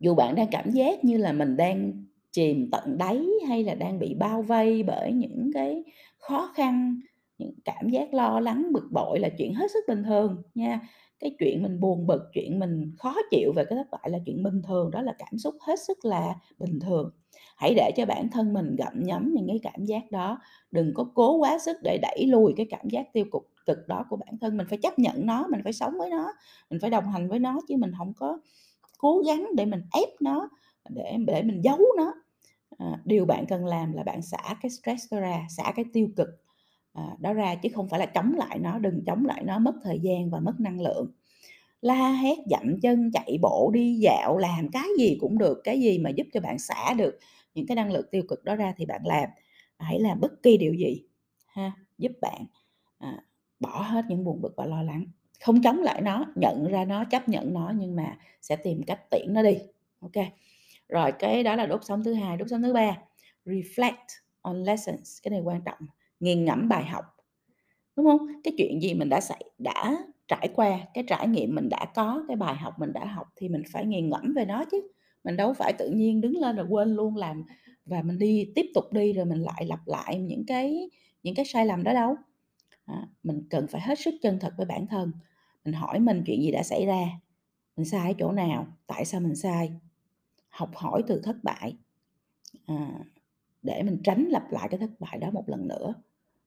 Dù 0.00 0.14
bạn 0.14 0.34
đang 0.34 0.48
cảm 0.50 0.70
giác 0.70 1.04
như 1.04 1.16
là 1.16 1.32
mình 1.32 1.56
đang 1.56 2.04
chìm 2.30 2.70
tận 2.70 2.98
đáy 2.98 3.26
hay 3.48 3.64
là 3.64 3.74
đang 3.74 3.98
bị 3.98 4.14
bao 4.14 4.42
vây 4.42 4.82
bởi 4.82 5.12
những 5.12 5.50
cái 5.54 5.84
khó 6.18 6.52
khăn, 6.54 7.00
những 7.42 7.54
cảm 7.64 7.88
giác 7.88 8.14
lo 8.14 8.40
lắng, 8.40 8.72
bực 8.72 8.88
bội 8.92 9.18
là 9.18 9.28
chuyện 9.38 9.54
hết 9.54 9.70
sức 9.70 9.84
bình 9.88 10.04
thường 10.04 10.42
nha. 10.54 10.80
Cái 11.20 11.36
chuyện 11.38 11.62
mình 11.62 11.80
buồn 11.80 12.06
bực, 12.06 12.22
chuyện 12.34 12.58
mình 12.58 12.92
khó 12.98 13.14
chịu 13.30 13.52
về 13.56 13.64
cái 13.64 13.78
thất 13.78 13.90
bại 13.90 14.10
là 14.10 14.18
chuyện 14.26 14.42
bình 14.42 14.62
thường, 14.62 14.90
đó 14.90 15.02
là 15.02 15.14
cảm 15.18 15.38
xúc 15.38 15.54
hết 15.60 15.80
sức 15.86 16.04
là 16.04 16.34
bình 16.58 16.80
thường. 16.80 17.10
Hãy 17.56 17.74
để 17.76 17.92
cho 17.96 18.06
bản 18.06 18.28
thân 18.28 18.52
mình 18.52 18.76
gặm 18.76 19.04
nhấm 19.04 19.32
những 19.34 19.46
cái 19.48 19.60
cảm 19.62 19.84
giác 19.84 20.10
đó, 20.10 20.38
đừng 20.70 20.94
có 20.94 21.04
cố 21.14 21.36
quá 21.36 21.58
sức 21.58 21.76
để 21.82 21.98
đẩy 22.02 22.26
lùi 22.26 22.52
cái 22.56 22.66
cảm 22.70 22.88
giác 22.88 23.12
tiêu 23.12 23.24
cực 23.32 23.42
cực 23.66 23.88
đó 23.88 24.06
của 24.10 24.16
bản 24.16 24.38
thân, 24.40 24.56
mình 24.56 24.66
phải 24.70 24.78
chấp 24.82 24.98
nhận 24.98 25.26
nó, 25.26 25.46
mình 25.50 25.60
phải 25.64 25.72
sống 25.72 25.92
với 25.98 26.10
nó, 26.10 26.32
mình 26.70 26.80
phải 26.80 26.90
đồng 26.90 27.10
hành 27.10 27.28
với 27.28 27.38
nó 27.38 27.60
chứ 27.68 27.76
mình 27.76 27.92
không 27.98 28.12
có 28.16 28.38
cố 28.98 29.22
gắng 29.26 29.48
để 29.56 29.64
mình 29.64 29.82
ép 29.92 30.08
nó, 30.20 30.48
để 30.88 31.16
để 31.26 31.42
mình 31.42 31.60
giấu 31.64 31.78
nó. 31.96 32.14
À, 32.78 33.00
điều 33.04 33.24
bạn 33.24 33.46
cần 33.46 33.66
làm 33.66 33.92
là 33.92 34.02
bạn 34.02 34.22
xả 34.22 34.56
cái 34.62 34.70
stress 34.70 35.12
đó 35.12 35.20
ra, 35.20 35.46
xả 35.56 35.72
cái 35.76 35.84
tiêu 35.92 36.08
cực, 36.16 36.28
à, 36.92 37.16
đó 37.18 37.32
ra 37.32 37.54
chứ 37.54 37.68
không 37.74 37.88
phải 37.88 38.00
là 38.00 38.06
chống 38.06 38.34
lại 38.34 38.58
nó, 38.58 38.78
đừng 38.78 39.04
chống 39.06 39.26
lại 39.26 39.42
nó 39.44 39.58
mất 39.58 39.74
thời 39.82 40.00
gian 40.00 40.30
và 40.30 40.40
mất 40.40 40.60
năng 40.60 40.80
lượng. 40.80 41.12
La 41.82 42.12
hét, 42.12 42.38
dậm 42.50 42.80
chân, 42.82 43.10
chạy 43.12 43.38
bộ, 43.42 43.70
đi 43.74 43.94
dạo, 43.94 44.38
làm 44.38 44.68
cái 44.72 44.88
gì 44.98 45.16
cũng 45.20 45.38
được, 45.38 45.60
cái 45.64 45.80
gì 45.80 45.98
mà 45.98 46.10
giúp 46.10 46.26
cho 46.32 46.40
bạn 46.40 46.58
xả 46.58 46.94
được 46.94 47.18
những 47.54 47.66
cái 47.66 47.76
năng 47.76 47.92
lượng 47.92 48.06
tiêu 48.10 48.22
cực 48.28 48.44
đó 48.44 48.56
ra 48.56 48.74
thì 48.76 48.86
bạn 48.86 49.00
làm. 49.04 49.28
Hãy 49.78 50.00
làm 50.00 50.20
bất 50.20 50.42
kỳ 50.42 50.56
điều 50.56 50.74
gì 50.74 51.02
ha, 51.46 51.72
giúp 51.98 52.12
bạn, 52.20 52.46
à, 52.98 53.22
bỏ 53.60 53.82
hết 53.82 54.04
những 54.08 54.24
buồn 54.24 54.40
bực 54.42 54.54
và 54.56 54.66
lo 54.66 54.82
lắng. 54.82 55.06
Không 55.44 55.62
chống 55.62 55.78
lại 55.78 56.02
nó, 56.02 56.26
nhận 56.34 56.68
ra 56.68 56.84
nó, 56.84 57.04
chấp 57.04 57.28
nhận 57.28 57.54
nó 57.54 57.72
nhưng 57.78 57.96
mà 57.96 58.18
sẽ 58.42 58.56
tìm 58.56 58.82
cách 58.82 59.10
tiễn 59.10 59.26
nó 59.34 59.42
đi. 59.42 59.58
OK. 60.00 60.26
Rồi 60.88 61.12
cái 61.18 61.42
đó 61.42 61.56
là 61.56 61.66
đốt 61.66 61.84
sống 61.84 62.04
thứ 62.04 62.14
hai. 62.14 62.36
Đốt 62.36 62.48
sống 62.50 62.62
thứ 62.62 62.72
ba, 62.72 62.98
reflect 63.44 64.06
on 64.42 64.64
lessons, 64.64 65.18
cái 65.22 65.30
này 65.30 65.40
quan 65.40 65.60
trọng, 65.64 65.78
nghiền 66.22 66.44
ngẫm 66.44 66.68
bài 66.68 66.84
học. 66.84 67.04
Đúng 67.96 68.06
không 68.06 68.28
Cái 68.44 68.54
chuyện 68.58 68.82
gì 68.82 68.94
mình 68.94 69.08
đã 69.08 69.20
xảy 69.20 69.44
đã 69.58 69.98
trải 70.28 70.48
qua, 70.54 70.80
cái 70.94 71.04
trải 71.08 71.28
nghiệm 71.28 71.54
mình 71.54 71.68
đã 71.68 71.86
có, 71.94 72.24
cái 72.28 72.36
bài 72.36 72.56
học 72.56 72.74
mình 72.78 72.92
đã 72.92 73.04
học 73.04 73.26
thì 73.36 73.48
mình 73.48 73.62
phải 73.72 73.86
nghiền 73.86 74.10
ngẫm 74.10 74.34
về 74.36 74.44
nó 74.44 74.64
chứ. 74.72 74.88
Mình 75.24 75.36
đâu 75.36 75.52
phải 75.52 75.72
tự 75.72 75.90
nhiên 75.90 76.20
đứng 76.20 76.36
lên 76.36 76.56
rồi 76.56 76.66
quên 76.68 76.96
luôn 76.96 77.16
làm 77.16 77.44
và 77.86 78.02
mình 78.02 78.18
đi 78.18 78.52
tiếp 78.54 78.66
tục 78.74 78.84
đi 78.92 79.12
rồi 79.12 79.24
mình 79.24 79.42
lại 79.42 79.66
lặp 79.66 79.80
lại 79.86 80.18
những 80.18 80.46
cái 80.46 80.90
những 81.22 81.34
cái 81.34 81.44
sai 81.44 81.66
lầm 81.66 81.82
đó 81.84 81.94
đâu. 81.94 82.16
à, 82.86 83.08
mình 83.22 83.42
cần 83.50 83.66
phải 83.66 83.80
hết 83.80 83.98
sức 84.00 84.14
chân 84.22 84.38
thật 84.40 84.54
với 84.56 84.66
bản 84.66 84.86
thân. 84.86 85.12
Mình 85.64 85.74
hỏi 85.74 86.00
mình 86.00 86.22
chuyện 86.26 86.42
gì 86.42 86.50
đã 86.52 86.62
xảy 86.62 86.86
ra, 86.86 87.04
mình 87.76 87.86
sai 87.86 88.12
ở 88.12 88.14
chỗ 88.18 88.32
nào, 88.32 88.66
tại 88.86 89.04
sao 89.04 89.20
mình 89.20 89.36
sai? 89.36 89.72
Học 90.50 90.70
hỏi 90.74 91.02
từ 91.08 91.20
thất 91.24 91.36
bại, 91.44 91.76
à, 92.66 93.04
để 93.62 93.82
mình 93.82 93.98
tránh 94.04 94.24
lặp 94.30 94.52
lại 94.52 94.68
cái 94.68 94.80
thất 94.80 94.90
bại 95.00 95.18
đó 95.18 95.30
một 95.30 95.48
lần 95.48 95.68
nữa. 95.68 95.94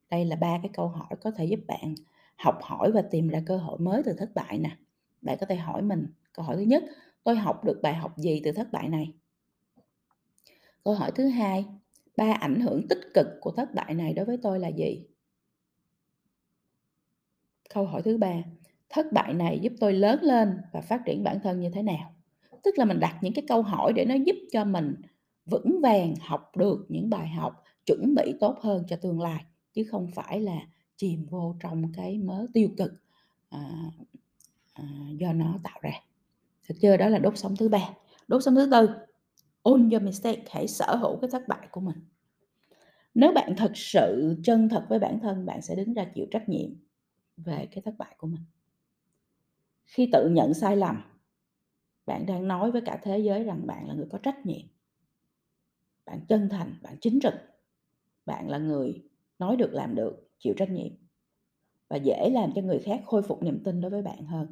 Đây 0.09 0.25
là 0.25 0.35
ba 0.35 0.59
cái 0.63 0.71
câu 0.73 0.87
hỏi 0.87 1.09
có 1.21 1.31
thể 1.31 1.45
giúp 1.45 1.59
bạn 1.67 1.95
học 2.35 2.59
hỏi 2.61 2.91
và 2.91 3.01
tìm 3.01 3.27
ra 3.27 3.41
cơ 3.45 3.57
hội 3.57 3.79
mới 3.79 4.03
từ 4.05 4.13
thất 4.13 4.29
bại 4.35 4.59
nè. 4.59 4.77
Bạn 5.21 5.37
có 5.39 5.45
thể 5.45 5.55
hỏi 5.55 5.81
mình, 5.81 6.07
câu 6.33 6.45
hỏi 6.45 6.55
thứ 6.55 6.61
nhất, 6.61 6.83
tôi 7.23 7.35
học 7.35 7.63
được 7.63 7.79
bài 7.83 7.93
học 7.93 8.17
gì 8.17 8.41
từ 8.43 8.51
thất 8.51 8.71
bại 8.71 8.89
này? 8.89 9.13
Câu 10.83 10.93
hỏi 10.93 11.11
thứ 11.15 11.27
hai, 11.27 11.65
ba 12.17 12.33
ảnh 12.33 12.59
hưởng 12.59 12.87
tích 12.87 13.01
cực 13.13 13.27
của 13.41 13.51
thất 13.51 13.73
bại 13.73 13.93
này 13.93 14.13
đối 14.13 14.25
với 14.25 14.37
tôi 14.43 14.59
là 14.59 14.67
gì? 14.67 15.05
Câu 17.73 17.85
hỏi 17.85 18.01
thứ 18.01 18.17
ba, 18.17 18.33
thất 18.89 19.05
bại 19.13 19.33
này 19.33 19.59
giúp 19.59 19.73
tôi 19.79 19.93
lớn 19.93 20.19
lên 20.21 20.57
và 20.73 20.81
phát 20.81 21.01
triển 21.05 21.23
bản 21.23 21.39
thân 21.43 21.59
như 21.59 21.69
thế 21.69 21.81
nào? 21.81 22.13
Tức 22.63 22.77
là 22.77 22.85
mình 22.85 22.99
đặt 22.99 23.17
những 23.21 23.33
cái 23.33 23.45
câu 23.47 23.61
hỏi 23.61 23.93
để 23.93 24.05
nó 24.05 24.15
giúp 24.15 24.35
cho 24.51 24.65
mình 24.65 24.95
vững 25.45 25.81
vàng 25.81 26.13
học 26.21 26.57
được 26.57 26.85
những 26.89 27.09
bài 27.09 27.27
học, 27.27 27.63
chuẩn 27.85 28.15
bị 28.15 28.33
tốt 28.39 28.57
hơn 28.61 28.83
cho 28.87 28.95
tương 28.95 29.21
lai, 29.21 29.45
chứ 29.75 29.83
không 29.91 30.11
phải 30.15 30.41
là 30.41 30.57
chìm 30.95 31.25
vô 31.29 31.55
trong 31.59 31.93
cái 31.93 32.17
mớ 32.17 32.45
tiêu 32.53 32.69
cực, 32.77 32.93
à, 33.49 33.91
à, 34.73 34.83
do 35.19 35.33
nó 35.33 35.59
tạo 35.63 35.79
ra. 35.81 35.91
Được 36.69 36.75
chưa? 36.81 36.97
Đó 36.97 37.09
là 37.09 37.19
đốt 37.19 37.37
sống 37.37 37.55
thứ 37.55 37.69
ba. 37.69 37.89
Đốt 38.27 38.43
sống 38.43 38.55
thứ 38.55 38.69
tư, 38.71 38.89
own 39.63 39.91
your 39.91 40.03
mistake, 40.03 40.43
hãy 40.49 40.67
sở 40.67 40.95
hữu 40.95 41.17
cái 41.21 41.29
thất 41.31 41.47
bại 41.47 41.67
của 41.71 41.81
mình. 41.81 41.97
Nếu 43.13 43.31
bạn 43.31 43.53
thật 43.57 43.71
sự 43.75 44.35
chân 44.43 44.69
thật 44.69 44.85
với 44.89 44.99
bản 44.99 45.19
thân, 45.19 45.45
bạn 45.45 45.61
sẽ 45.61 45.75
đứng 45.75 45.93
ra 45.93 46.05
chịu 46.15 46.25
trách 46.31 46.49
nhiệm 46.49 46.69
về 47.37 47.67
cái 47.71 47.81
thất 47.81 47.93
bại 47.97 48.15
của 48.17 48.27
mình. 48.27 48.43
Khi 49.85 50.09
tự 50.13 50.29
nhận 50.29 50.53
sai 50.53 50.77
lầm, 50.77 51.01
bạn 52.05 52.25
đang 52.25 52.47
nói 52.47 52.71
với 52.71 52.81
cả 52.81 52.99
thế 53.03 53.19
giới 53.19 53.43
rằng 53.43 53.67
bạn 53.67 53.87
là 53.87 53.93
người 53.93 54.07
có 54.11 54.17
trách 54.17 54.45
nhiệm. 54.45 54.67
Bạn 56.05 56.19
chân 56.27 56.49
thành, 56.49 56.75
bạn 56.81 56.97
chính 57.01 57.19
trực. 57.19 57.33
Bạn 58.25 58.49
là 58.49 58.57
người 58.57 59.03
nói 59.39 59.55
được 59.55 59.73
làm 59.73 59.95
được, 59.95 60.29
chịu 60.39 60.53
trách 60.57 60.69
nhiệm 60.69 60.91
và 61.89 61.97
dễ 61.97 62.29
làm 62.29 62.51
cho 62.55 62.61
người 62.61 62.79
khác 62.79 63.01
khôi 63.05 63.21
phục 63.21 63.43
niềm 63.43 63.63
tin 63.63 63.81
đối 63.81 63.91
với 63.91 64.01
bạn 64.01 64.25
hơn, 64.25 64.47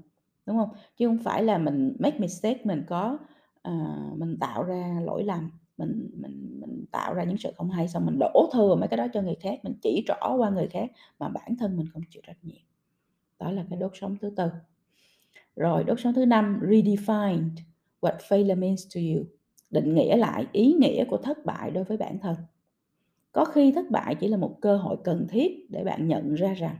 đúng 0.45 0.57
không 0.57 0.69
Chứ 0.97 1.07
không 1.07 1.17
phải 1.23 1.43
là 1.43 1.57
mình 1.57 1.95
make 1.99 2.19
mistake, 2.19 2.61
mình 2.63 2.83
có 2.87 3.17
uh, 3.69 4.17
mình 4.17 4.37
tạo 4.39 4.63
ra 4.63 4.99
lỗi 5.03 5.23
lầm, 5.23 5.51
mình 5.77 6.09
mình 6.13 6.59
mình 6.61 6.85
tạo 6.91 7.13
ra 7.13 7.23
những 7.23 7.37
sự 7.37 7.51
không 7.57 7.69
hay 7.69 7.87
xong 7.87 8.05
mình 8.05 8.19
đổ 8.19 8.49
thừa 8.53 8.75
mấy 8.75 8.87
cái 8.87 8.97
đó 8.97 9.07
cho 9.13 9.21
người 9.21 9.35
khác, 9.35 9.59
mình 9.63 9.73
chỉ 9.81 10.03
trỏ 10.07 10.35
qua 10.37 10.49
người 10.49 10.67
khác 10.67 10.91
mà 11.19 11.29
bản 11.29 11.55
thân 11.59 11.77
mình 11.77 11.87
không 11.93 12.01
chịu 12.09 12.21
trách 12.27 12.37
nhiệm. 12.43 12.61
Đó 13.39 13.51
là 13.51 13.65
cái 13.69 13.79
đốt 13.79 13.91
sống 13.95 14.17
thứ 14.21 14.29
tư. 14.35 14.49
Rồi 15.55 15.83
đốt 15.83 15.99
sống 15.99 16.13
thứ 16.13 16.25
năm, 16.25 16.59
redefine 16.63 17.49
what 18.01 18.17
failure 18.17 18.57
means 18.57 18.87
to 18.95 19.01
you, 19.01 19.25
định 19.69 19.95
nghĩa 19.95 20.17
lại 20.17 20.45
ý 20.51 20.73
nghĩa 20.73 21.05
của 21.05 21.17
thất 21.17 21.45
bại 21.45 21.71
đối 21.71 21.83
với 21.83 21.97
bản 21.97 22.19
thân. 22.19 22.35
Có 23.33 23.45
khi 23.45 23.71
thất 23.71 23.91
bại 23.91 24.15
chỉ 24.15 24.27
là 24.27 24.37
một 24.37 24.57
cơ 24.61 24.77
hội 24.77 24.97
cần 25.03 25.27
thiết 25.29 25.71
để 25.71 25.83
bạn 25.83 26.07
nhận 26.07 26.35
ra 26.35 26.53
rằng 26.53 26.75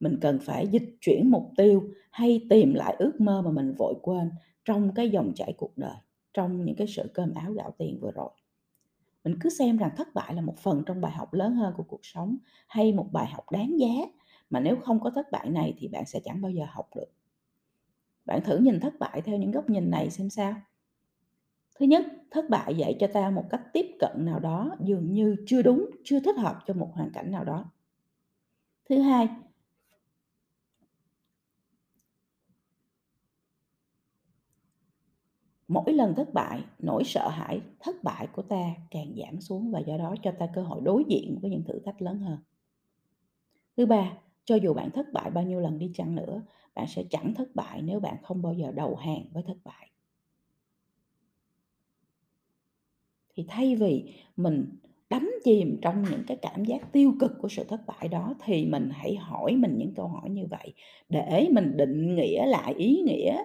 mình 0.00 0.18
cần 0.20 0.38
phải 0.38 0.66
dịch 0.66 0.96
chuyển 1.00 1.30
mục 1.30 1.50
tiêu 1.56 1.90
hay 2.10 2.46
tìm 2.50 2.74
lại 2.74 2.96
ước 2.98 3.20
mơ 3.20 3.42
mà 3.42 3.50
mình 3.50 3.74
vội 3.78 3.94
quên 4.02 4.30
trong 4.64 4.94
cái 4.94 5.10
dòng 5.10 5.32
chảy 5.34 5.52
cuộc 5.56 5.78
đời, 5.78 5.96
trong 6.34 6.64
những 6.64 6.76
cái 6.76 6.86
sự 6.86 7.10
cơm 7.14 7.34
áo 7.34 7.52
gạo 7.52 7.74
tiền 7.78 7.98
vừa 8.00 8.10
rồi. 8.10 8.30
Mình 9.24 9.36
cứ 9.40 9.50
xem 9.50 9.76
rằng 9.76 9.90
thất 9.96 10.14
bại 10.14 10.34
là 10.34 10.40
một 10.40 10.58
phần 10.58 10.82
trong 10.86 11.00
bài 11.00 11.12
học 11.12 11.34
lớn 11.34 11.54
hơn 11.54 11.74
của 11.76 11.82
cuộc 11.82 12.00
sống 12.02 12.36
hay 12.68 12.92
một 12.92 13.08
bài 13.12 13.26
học 13.26 13.50
đáng 13.50 13.80
giá 13.80 14.04
mà 14.50 14.60
nếu 14.60 14.76
không 14.76 15.00
có 15.00 15.10
thất 15.10 15.32
bại 15.32 15.50
này 15.50 15.74
thì 15.78 15.88
bạn 15.88 16.04
sẽ 16.06 16.20
chẳng 16.24 16.40
bao 16.42 16.50
giờ 16.50 16.64
học 16.68 16.90
được. 16.96 17.12
Bạn 18.24 18.40
thử 18.44 18.58
nhìn 18.58 18.80
thất 18.80 18.98
bại 18.98 19.22
theo 19.24 19.38
những 19.38 19.50
góc 19.50 19.70
nhìn 19.70 19.90
này 19.90 20.10
xem 20.10 20.30
sao. 20.30 20.54
Thứ 21.80 21.86
nhất, 21.86 22.04
thất 22.30 22.50
bại 22.50 22.74
dạy 22.76 22.96
cho 23.00 23.06
ta 23.06 23.30
một 23.30 23.44
cách 23.50 23.62
tiếp 23.72 23.86
cận 24.00 24.10
nào 24.24 24.38
đó 24.40 24.76
dường 24.80 25.12
như 25.12 25.36
chưa 25.46 25.62
đúng, 25.62 25.90
chưa 26.04 26.20
thích 26.20 26.36
hợp 26.38 26.58
cho 26.66 26.74
một 26.74 26.90
hoàn 26.94 27.10
cảnh 27.10 27.30
nào 27.30 27.44
đó. 27.44 27.64
Thứ 28.88 28.98
hai 28.98 29.28
Mỗi 35.68 35.92
lần 35.92 36.14
thất 36.14 36.34
bại, 36.34 36.64
nỗi 36.78 37.04
sợ 37.04 37.28
hãi 37.28 37.60
thất 37.80 38.04
bại 38.04 38.26
của 38.32 38.42
ta 38.42 38.74
càng 38.90 39.14
giảm 39.16 39.40
xuống 39.40 39.70
và 39.70 39.80
do 39.80 39.96
đó 39.96 40.14
cho 40.22 40.32
ta 40.38 40.46
cơ 40.54 40.62
hội 40.62 40.80
đối 40.84 41.04
diện 41.08 41.38
với 41.42 41.50
những 41.50 41.64
thử 41.64 41.78
thách 41.84 42.02
lớn 42.02 42.18
hơn. 42.18 42.38
Thứ 43.76 43.86
ba, 43.86 44.12
cho 44.44 44.54
dù 44.56 44.74
bạn 44.74 44.90
thất 44.90 45.12
bại 45.12 45.30
bao 45.30 45.44
nhiêu 45.44 45.60
lần 45.60 45.78
đi 45.78 45.90
chăng 45.94 46.14
nữa, 46.14 46.42
bạn 46.74 46.86
sẽ 46.88 47.04
chẳng 47.10 47.34
thất 47.34 47.54
bại 47.54 47.82
nếu 47.82 48.00
bạn 48.00 48.16
không 48.22 48.42
bao 48.42 48.54
giờ 48.54 48.72
đầu 48.72 48.96
hàng 48.96 49.24
với 49.32 49.42
thất 49.42 49.56
bại. 49.64 49.90
Thì 53.36 53.44
thay 53.48 53.76
vì 53.76 54.04
mình 54.36 54.64
đắm 55.10 55.30
chìm 55.44 55.78
trong 55.82 56.02
những 56.10 56.24
cái 56.26 56.36
cảm 56.42 56.64
giác 56.64 56.92
tiêu 56.92 57.14
cực 57.20 57.32
của 57.40 57.48
sự 57.48 57.64
thất 57.64 57.80
bại 57.86 58.08
đó 58.08 58.34
thì 58.44 58.64
mình 58.66 58.90
hãy 58.92 59.16
hỏi 59.16 59.56
mình 59.56 59.78
những 59.78 59.94
câu 59.94 60.08
hỏi 60.08 60.30
như 60.30 60.46
vậy 60.50 60.74
để 61.08 61.48
mình 61.52 61.76
định 61.76 62.14
nghĩa 62.14 62.46
lại 62.46 62.74
ý 62.74 63.02
nghĩa 63.06 63.42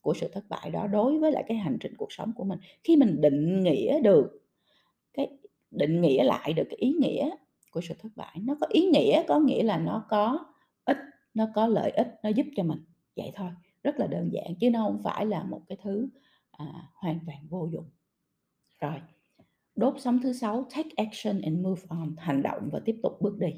của 0.00 0.14
sự 0.14 0.28
thất 0.32 0.44
bại 0.48 0.70
đó 0.70 0.86
đối 0.86 1.18
với 1.18 1.32
lại 1.32 1.44
cái 1.48 1.56
hành 1.56 1.76
trình 1.80 1.94
cuộc 1.96 2.12
sống 2.12 2.32
của 2.36 2.44
mình. 2.44 2.58
Khi 2.84 2.96
mình 2.96 3.20
định 3.20 3.62
nghĩa 3.62 4.00
được 4.00 4.42
cái 5.14 5.28
định 5.70 6.00
nghĩa 6.00 6.24
lại 6.24 6.52
được 6.52 6.64
cái 6.70 6.76
ý 6.76 6.92
nghĩa 7.00 7.30
của 7.70 7.80
sự 7.80 7.94
thất 7.98 8.08
bại. 8.16 8.36
Nó 8.42 8.56
có 8.60 8.66
ý 8.70 8.86
nghĩa 8.86 9.22
có 9.28 9.40
nghĩa 9.40 9.62
là 9.62 9.78
nó 9.78 10.04
có 10.08 10.44
ích, 10.84 10.98
nó 11.34 11.48
có 11.54 11.66
lợi 11.66 11.90
ích, 11.90 12.08
nó 12.22 12.28
giúp 12.28 12.46
cho 12.56 12.62
mình, 12.62 12.78
vậy 13.16 13.32
thôi, 13.34 13.50
rất 13.82 14.00
là 14.00 14.06
đơn 14.06 14.30
giản 14.32 14.54
chứ 14.60 14.70
nó 14.70 14.84
không 14.86 15.00
phải 15.04 15.26
là 15.26 15.44
một 15.44 15.60
cái 15.68 15.78
thứ, 15.82 16.08
à, 16.50 16.66
hoàn 16.94 17.18
toàn 17.26 17.38
vô 17.50 17.68
dụng. 17.72 17.84
Rồi, 18.80 18.94
đốt 19.76 19.94
sống 19.98 20.18
thứ 20.22 20.32
sáu 20.32 20.66
take 20.76 20.90
action 20.96 21.40
and 21.40 21.58
move 21.58 21.82
on, 21.88 22.14
hành 22.18 22.42
động 22.42 22.68
và 22.72 22.80
tiếp 22.84 22.96
tục 23.02 23.12
bước 23.20 23.38
đi. 23.38 23.52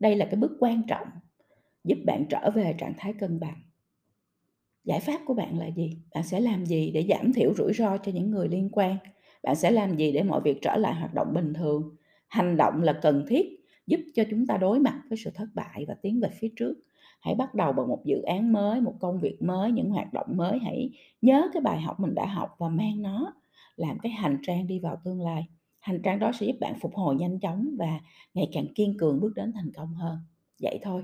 Đây 0.00 0.16
là 0.16 0.24
cái 0.24 0.36
bước 0.36 0.56
quan 0.60 0.82
trọng 0.88 1.08
giúp 1.84 1.98
bạn 2.06 2.24
trở 2.28 2.50
về 2.50 2.74
trạng 2.78 2.94
thái 2.98 3.12
cân 3.12 3.40
bằng. 3.40 3.62
Giải 4.84 5.00
pháp 5.00 5.20
của 5.26 5.34
bạn 5.34 5.58
là 5.58 5.66
gì? 5.66 5.98
Bạn 6.14 6.24
sẽ 6.24 6.40
làm 6.40 6.66
gì 6.66 6.90
để 6.90 7.06
giảm 7.08 7.32
thiểu 7.32 7.54
rủi 7.54 7.72
ro 7.72 7.96
cho 7.98 8.12
những 8.12 8.30
người 8.30 8.48
liên 8.48 8.68
quan? 8.72 8.96
Bạn 9.42 9.56
sẽ 9.56 9.70
làm 9.70 9.96
gì 9.96 10.12
để 10.12 10.22
mọi 10.22 10.40
việc 10.40 10.58
trở 10.62 10.76
lại 10.76 10.94
hoạt 10.94 11.14
động 11.14 11.34
bình 11.34 11.54
thường? 11.54 11.96
Hành 12.28 12.56
động 12.56 12.82
là 12.82 12.92
cần 13.02 13.24
thiết 13.28 13.46
giúp 13.86 14.00
cho 14.14 14.24
chúng 14.30 14.46
ta 14.46 14.56
đối 14.56 14.80
mặt 14.80 15.02
với 15.08 15.18
sự 15.24 15.30
thất 15.34 15.46
bại 15.54 15.84
và 15.88 15.94
tiến 16.02 16.20
về 16.20 16.28
phía 16.40 16.48
trước. 16.56 16.74
Hãy 17.20 17.34
bắt 17.34 17.54
đầu 17.54 17.72
bằng 17.72 17.88
một 17.88 18.02
dự 18.04 18.22
án 18.22 18.52
mới, 18.52 18.80
một 18.80 18.94
công 19.00 19.20
việc 19.20 19.42
mới, 19.42 19.72
những 19.72 19.90
hoạt 19.90 20.12
động 20.12 20.26
mới. 20.28 20.58
Hãy 20.58 20.90
nhớ 21.22 21.48
cái 21.52 21.60
bài 21.60 21.80
học 21.80 22.00
mình 22.00 22.14
đã 22.14 22.26
học 22.26 22.54
và 22.58 22.68
mang 22.68 23.02
nó 23.02 23.32
làm 23.76 23.98
cái 23.98 24.12
hành 24.12 24.38
trang 24.42 24.66
đi 24.66 24.78
vào 24.80 25.00
tương 25.04 25.20
lai. 25.20 25.46
Hành 25.80 26.02
trang 26.02 26.18
đó 26.18 26.32
sẽ 26.32 26.46
giúp 26.46 26.56
bạn 26.60 26.74
phục 26.80 26.94
hồi 26.94 27.16
nhanh 27.16 27.40
chóng 27.40 27.68
và 27.78 28.00
ngày 28.34 28.48
càng 28.52 28.66
kiên 28.74 28.96
cường 28.98 29.20
bước 29.20 29.32
đến 29.34 29.52
thành 29.52 29.72
công 29.76 29.94
hơn. 29.94 30.18
Vậy 30.62 30.78
thôi. 30.82 31.02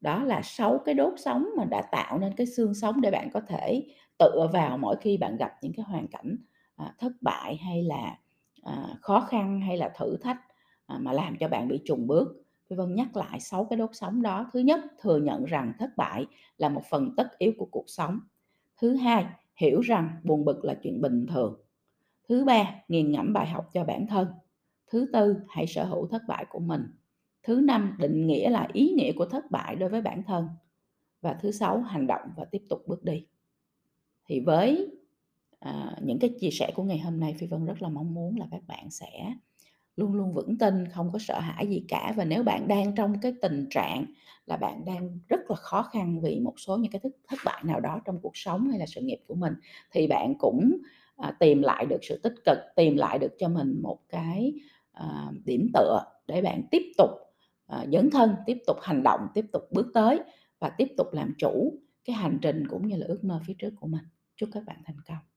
Đó 0.00 0.24
là 0.24 0.42
sáu 0.42 0.78
cái 0.84 0.94
đốt 0.94 1.12
sống 1.16 1.46
mà 1.56 1.64
đã 1.64 1.82
tạo 1.92 2.18
nên 2.18 2.32
cái 2.36 2.46
xương 2.46 2.74
sống 2.74 3.00
để 3.00 3.10
bạn 3.10 3.30
có 3.32 3.40
thể 3.40 3.86
tựa 4.18 4.48
vào 4.52 4.78
mỗi 4.78 4.96
khi 5.00 5.16
bạn 5.16 5.36
gặp 5.36 5.52
những 5.62 5.72
cái 5.76 5.84
hoàn 5.88 6.08
cảnh, 6.08 6.36
à, 6.76 6.94
thất 6.98 7.12
bại 7.20 7.56
hay 7.56 7.82
là, 7.82 8.18
à, 8.62 8.88
khó 9.00 9.20
khăn 9.20 9.60
hay 9.60 9.76
là 9.76 9.88
thử 9.98 10.16
thách, 10.16 10.38
à, 10.86 10.98
mà 10.98 11.12
làm 11.12 11.36
cho 11.40 11.48
bạn 11.48 11.68
bị 11.68 11.80
trùng 11.84 12.06
bước. 12.06 12.42
Phi 12.70 12.76
Vân 12.76 12.94
nhắc 12.94 13.16
lại 13.16 13.40
sáu 13.40 13.64
cái 13.64 13.76
đốt 13.76 13.90
sống 13.92 14.22
đó. 14.22 14.50
Thứ 14.52 14.60
nhất, 14.60 14.80
thừa 15.00 15.18
nhận 15.18 15.44
rằng 15.44 15.72
thất 15.78 15.90
bại 15.96 16.26
là 16.58 16.68
một 16.68 16.82
phần 16.90 17.14
tất 17.16 17.38
yếu 17.38 17.52
của 17.58 17.66
cuộc 17.70 17.84
sống. 17.86 18.20
Thứ 18.80 18.96
hai, 18.96 19.26
hiểu 19.56 19.80
rằng 19.80 20.10
buồn 20.24 20.44
bực 20.44 20.64
là 20.64 20.74
chuyện 20.82 21.00
bình 21.00 21.26
thường. 21.26 21.65
Thứ 22.28 22.44
ba, 22.44 22.74
nghiền 22.88 23.12
ngẫm 23.12 23.32
bài 23.32 23.46
học 23.46 23.70
cho 23.72 23.84
bản 23.84 24.06
thân. 24.06 24.28
Thứ 24.90 25.10
tư, 25.12 25.36
hãy 25.48 25.66
sở 25.66 25.84
hữu 25.84 26.06
thất 26.06 26.22
bại 26.28 26.46
của 26.50 26.58
mình. 26.58 26.82
Thứ 27.42 27.60
năm, 27.60 27.96
định 27.98 28.26
nghĩa 28.26 28.50
lại 28.50 28.68
ý 28.72 28.92
nghĩa 28.96 29.12
của 29.12 29.26
thất 29.26 29.50
bại 29.50 29.76
đối 29.76 29.88
với 29.88 30.02
bản 30.02 30.22
thân. 30.22 30.48
Và 31.20 31.32
thứ 31.40 31.50
sáu, 31.50 31.80
hành 31.80 32.06
động 32.06 32.28
và 32.36 32.44
tiếp 32.44 32.62
tục 32.68 32.82
bước 32.86 33.04
đi. 33.04 33.26
Thì 34.28 34.40
với, 34.40 34.90
à, 35.58 35.96
những 36.02 36.18
cái 36.18 36.34
chia 36.40 36.50
sẻ 36.50 36.72
của 36.74 36.82
ngày 36.82 36.98
hôm 36.98 37.20
nay, 37.20 37.34
Phi 37.38 37.46
Vân 37.46 37.64
rất 37.64 37.82
là 37.82 37.88
mong 37.88 38.14
muốn 38.14 38.38
là 38.38 38.46
các 38.50 38.62
bạn 38.66 38.90
sẽ 38.90 39.34
luôn 39.96 40.14
luôn 40.14 40.34
vững 40.34 40.58
tin, 40.58 40.88
không 40.88 41.10
có 41.12 41.18
sợ 41.18 41.40
hãi 41.40 41.66
gì 41.66 41.84
cả. 41.88 42.14
Và 42.16 42.24
nếu 42.24 42.42
bạn 42.42 42.68
đang 42.68 42.94
trong 42.94 43.20
cái 43.20 43.34
tình 43.42 43.66
trạng 43.70 44.04
là 44.46 44.56
bạn 44.56 44.84
đang 44.84 45.18
rất 45.28 45.40
là 45.48 45.56
khó 45.56 45.82
khăn 45.82 46.20
vì 46.20 46.40
một 46.40 46.54
số 46.56 46.76
những 46.76 46.92
cái 46.92 47.00
thất 47.28 47.36
bại 47.44 47.62
nào 47.64 47.80
đó 47.80 48.00
trong 48.04 48.18
cuộc 48.22 48.36
sống 48.36 48.68
hay 48.68 48.78
là 48.78 48.86
sự 48.86 49.00
nghiệp 49.00 49.18
của 49.26 49.34
mình, 49.34 49.54
thì 49.92 50.06
bạn 50.06 50.34
cũng, 50.38 50.76
à, 51.16 51.36
tìm 51.40 51.62
lại 51.62 51.86
được 51.86 51.98
sự 52.02 52.20
tích 52.22 52.34
cực, 52.44 52.58
tìm 52.76 52.96
lại 52.96 53.18
được 53.18 53.32
cho 53.38 53.48
mình 53.48 53.80
một 53.82 53.98
cái, 54.08 54.52
à, 54.92 55.32
điểm 55.44 55.68
tựa 55.74 56.02
để 56.26 56.42
bạn 56.42 56.62
tiếp 56.70 56.82
tục, 56.98 57.10
à, 57.66 57.86
dấn 57.92 58.10
thân, 58.10 58.34
tiếp 58.46 58.58
tục 58.66 58.76
hành 58.82 59.02
động, 59.02 59.20
tiếp 59.34 59.44
tục 59.52 59.62
bước 59.70 59.86
tới 59.94 60.20
và 60.58 60.70
tiếp 60.78 60.88
tục 60.96 61.06
làm 61.12 61.34
chủ 61.38 61.78
cái 62.04 62.16
hành 62.16 62.38
trình 62.42 62.68
cũng 62.68 62.88
như 62.88 62.96
là 62.96 63.06
ước 63.06 63.24
mơ 63.24 63.40
phía 63.46 63.54
trước 63.58 63.70
của 63.80 63.86
mình. 63.86 64.04
Chúc 64.36 64.48
các 64.52 64.64
bạn 64.64 64.82
thành 64.84 65.00
công. 65.08 65.35